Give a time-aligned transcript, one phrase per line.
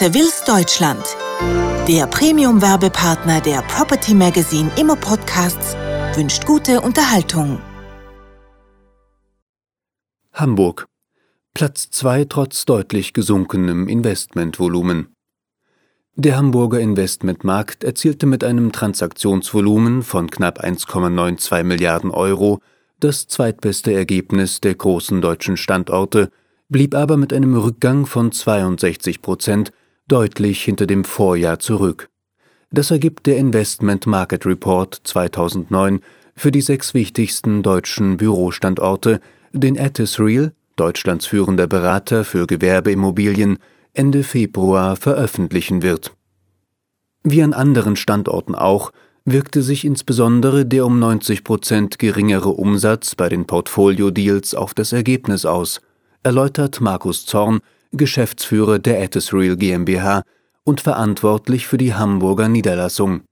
[0.00, 1.04] Sevilles Deutschland.
[1.86, 5.76] Der Premium-Werbepartner der Property Magazine Immo Podcasts
[6.14, 7.60] wünscht gute Unterhaltung.
[10.32, 10.86] Hamburg.
[11.52, 15.14] Platz 2 trotz deutlich gesunkenem Investmentvolumen.
[16.14, 22.60] Der Hamburger Investmentmarkt erzielte mit einem Transaktionsvolumen von knapp 1,92 Milliarden Euro
[23.00, 26.30] das zweitbeste Ergebnis der großen deutschen Standorte,
[26.70, 29.72] blieb aber mit einem Rückgang von 62 Prozent
[30.10, 32.08] deutlich hinter dem Vorjahr zurück.
[32.70, 36.00] Das ergibt der Investment Market Report 2009
[36.34, 39.20] für die sechs wichtigsten deutschen Bürostandorte,
[39.52, 43.58] den Real, Deutschlands führender Berater für Gewerbeimmobilien,
[43.92, 46.14] Ende Februar veröffentlichen wird.
[47.22, 48.92] Wie an anderen Standorten auch,
[49.24, 55.44] wirkte sich insbesondere der um 90 Prozent geringere Umsatz bei den Portfolio-Deals auf das Ergebnis
[55.44, 55.80] aus,
[56.22, 57.60] erläutert Markus Zorn,
[57.92, 60.22] Geschäftsführer der Real GmbH
[60.64, 63.22] und verantwortlich für die Hamburger Niederlassung.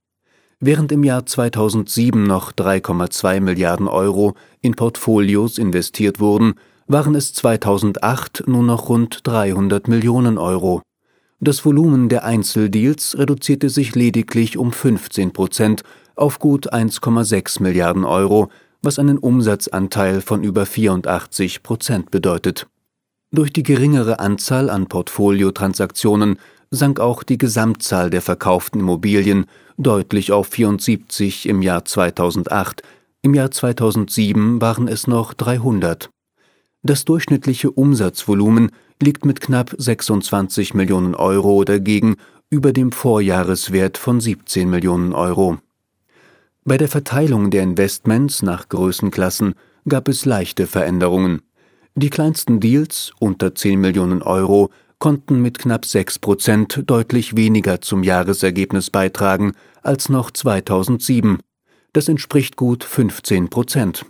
[0.59, 6.55] Während im Jahr 2007 noch 3,2 Milliarden Euro in Portfolios investiert wurden,
[6.87, 10.81] waren es 2008 nur noch rund 300 Millionen Euro.
[11.39, 15.83] Das Volumen der Einzeldeals reduzierte sich lediglich um 15 Prozent
[16.15, 18.49] auf gut 1,6 Milliarden Euro,
[18.81, 22.67] was einen Umsatzanteil von über 84 Prozent bedeutet.
[23.31, 26.39] Durch die geringere Anzahl an Portfoliotransaktionen
[26.71, 29.45] sank auch die Gesamtzahl der verkauften Immobilien
[29.77, 32.83] deutlich auf 74 im Jahr 2008,
[33.21, 36.09] im Jahr 2007 waren es noch 300.
[36.83, 42.15] Das durchschnittliche Umsatzvolumen liegt mit knapp 26 Millionen Euro dagegen
[42.49, 45.57] über dem Vorjahreswert von 17 Millionen Euro.
[46.63, 49.55] Bei der Verteilung der Investments nach Größenklassen
[49.87, 51.41] gab es leichte Veränderungen.
[52.01, 54.69] Die kleinsten Deals unter 10 Millionen Euro
[54.99, 61.39] konnten mit knapp 6 Prozent deutlich weniger zum Jahresergebnis beitragen als noch 2007.
[61.91, 64.05] Das entspricht gut 15 Prozent.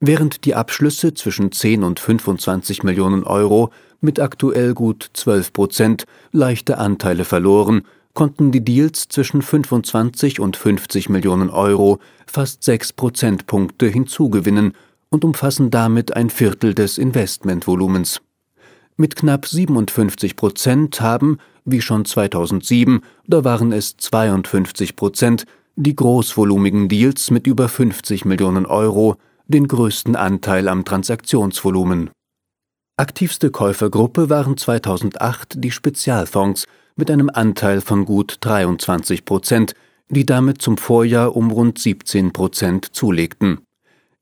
[0.00, 3.70] Während die Abschlüsse zwischen 10 und 25 Millionen Euro
[4.00, 7.82] mit aktuell gut 12 Prozent leichte Anteile verloren,
[8.14, 14.72] konnten die Deals zwischen 25 und 50 Millionen Euro fast 6 Prozentpunkte hinzugewinnen
[15.10, 18.20] und umfassen damit ein Viertel des Investmentvolumens.
[18.96, 26.88] Mit knapp 57 Prozent haben, wie schon 2007, da waren es 52 Prozent, die großvolumigen
[26.88, 29.16] Deals mit über 50 Millionen Euro
[29.46, 32.10] den größten Anteil am Transaktionsvolumen.
[32.96, 36.64] Aktivste Käufergruppe waren 2008 die Spezialfonds
[36.96, 39.74] mit einem Anteil von gut 23 Prozent,
[40.08, 43.58] die damit zum Vorjahr um rund 17 Prozent zulegten.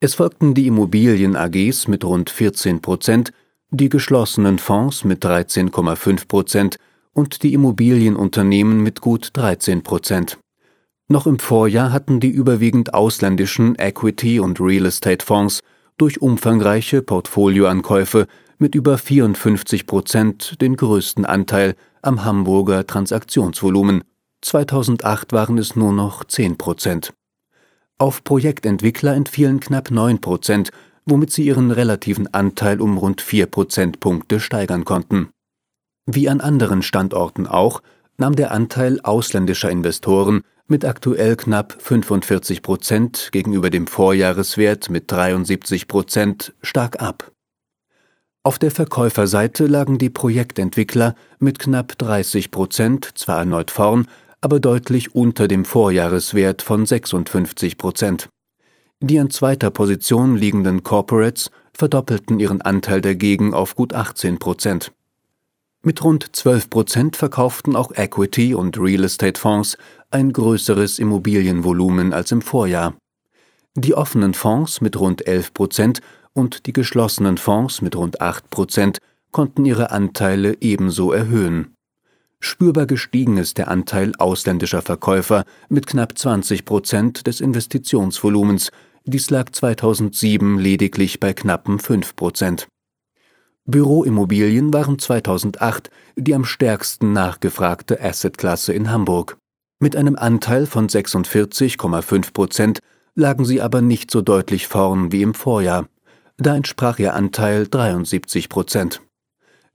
[0.04, 3.32] Es folgten die Immobilien AGs mit rund 14 Prozent,
[3.70, 6.76] die geschlossenen Fonds mit 13,5 Prozent
[7.12, 10.40] und die Immobilienunternehmen mit gut 13 Prozent.
[11.06, 15.60] Noch im Vorjahr hatten die überwiegend ausländischen Equity- und Real Estate-Fonds
[15.98, 18.26] durch umfangreiche Portfolioankäufe
[18.58, 24.02] mit über 54 Prozent den größten Anteil am Hamburger Transaktionsvolumen.
[24.40, 27.12] 2008 waren es nur noch 10 Prozent.
[28.02, 30.70] Auf Projektentwickler entfielen knapp 9 Prozent,
[31.06, 35.28] womit sie ihren relativen Anteil um rund 4 Prozentpunkte steigern konnten.
[36.06, 37.80] Wie an anderen Standorten auch,
[38.16, 45.86] nahm der Anteil ausländischer Investoren mit aktuell knapp 45 Prozent gegenüber dem Vorjahreswert mit 73
[45.86, 47.30] Prozent stark ab.
[48.42, 54.08] Auf der Verkäuferseite lagen die Projektentwickler mit knapp 30 Prozent zwar erneut vorn,
[54.42, 58.28] aber deutlich unter dem Vorjahreswert von 56 Prozent.
[59.00, 64.92] Die an zweiter Position liegenden Corporates verdoppelten ihren Anteil dagegen auf gut 18 Prozent.
[65.82, 69.78] Mit rund 12 Prozent verkauften auch Equity- und Real Estate-Fonds
[70.10, 72.94] ein größeres Immobilienvolumen als im Vorjahr.
[73.74, 76.00] Die offenen Fonds mit rund 11 Prozent
[76.34, 78.98] und die geschlossenen Fonds mit rund 8 Prozent
[79.30, 81.74] konnten ihre Anteile ebenso erhöhen.
[82.44, 88.72] Spürbar gestiegen ist der Anteil ausländischer Verkäufer mit knapp 20 Prozent des Investitionsvolumens.
[89.04, 92.66] Dies lag 2007 lediglich bei knappen 5 Prozent.
[93.64, 99.38] Büroimmobilien waren 2008 die am stärksten nachgefragte Assetklasse in Hamburg.
[99.78, 102.80] Mit einem Anteil von 46,5 Prozent
[103.14, 105.86] lagen sie aber nicht so deutlich vorn wie im Vorjahr.
[106.38, 109.00] Da entsprach ihr Anteil 73 Prozent.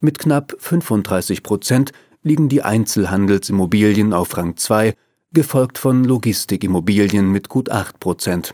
[0.01, 1.91] Mit knapp 35 Prozent
[2.27, 4.93] liegen die Einzelhandelsimmobilien auf Rang 2,
[5.33, 8.53] gefolgt von Logistikimmobilien mit gut 8 Prozent.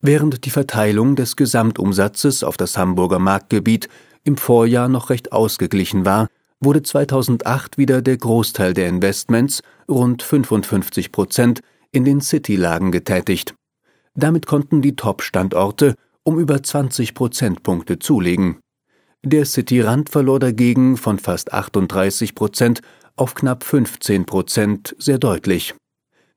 [0.00, 3.88] Während die Verteilung des Gesamtumsatzes auf das Hamburger Marktgebiet
[4.24, 6.28] im Vorjahr noch recht ausgeglichen war,
[6.60, 11.60] wurde 2008 wieder der Großteil der Investments, rund 55 Prozent,
[11.92, 13.54] in den City-Lagen getätigt.
[14.14, 18.58] Damit konnten die Top-Standorte um über 20 Prozentpunkte zulegen.
[19.22, 22.80] Der City-Rand verlor dagegen von fast 38 Prozent
[23.16, 25.74] auf knapp 15 Prozent sehr deutlich.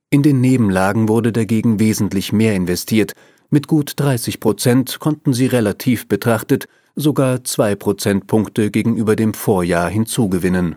[0.10, 3.14] In den Nebenlagen wurde dagegen wesentlich mehr investiert.
[3.50, 6.66] Mit gut 30 Prozent konnten sie relativ betrachtet
[6.96, 10.76] sogar zwei Prozentpunkte gegenüber dem Vorjahr hinzugewinnen.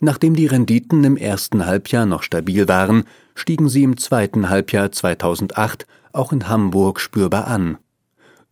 [0.00, 5.86] Nachdem die Renditen im ersten Halbjahr noch stabil waren, stiegen sie im zweiten Halbjahr 2008
[6.12, 7.76] auch in Hamburg spürbar an.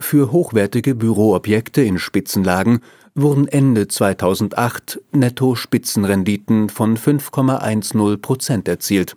[0.01, 2.81] Für hochwertige Büroobjekte in Spitzenlagen
[3.15, 9.17] wurden Ende 2008 Netto-Spitzenrenditen von 5,10 Prozent erzielt.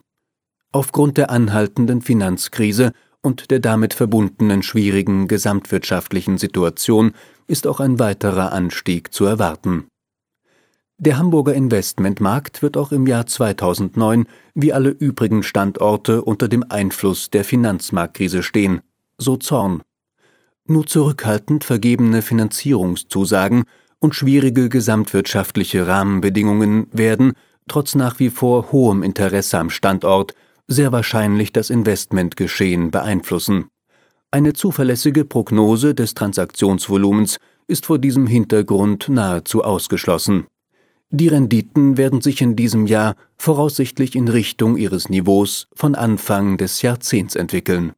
[0.72, 2.92] Aufgrund der anhaltenden Finanzkrise
[3.22, 7.14] und der damit verbundenen schwierigen gesamtwirtschaftlichen Situation
[7.48, 9.88] ist auch ein weiterer Anstieg zu erwarten.
[10.98, 17.30] Der Hamburger Investmentmarkt wird auch im Jahr 2009 wie alle übrigen Standorte unter dem Einfluss
[17.30, 18.82] der Finanzmarktkrise stehen,
[19.18, 19.82] so Zorn.
[20.66, 23.64] Nur zurückhaltend vergebene Finanzierungszusagen
[24.00, 27.34] und schwierige gesamtwirtschaftliche Rahmenbedingungen werden,
[27.68, 30.34] trotz nach wie vor hohem Interesse am Standort,
[30.68, 33.66] sehr wahrscheinlich das Investmentgeschehen beeinflussen.
[34.32, 40.48] Eine zuverlässige Prognose des Transaktionsvolumens ist vor diesem Hintergrund nahezu ausgeschlossen.
[41.10, 46.82] Die Renditen werden sich in diesem Jahr voraussichtlich in Richtung ihres Niveaus von Anfang des
[46.82, 47.94] Jahrzehnts entwickeln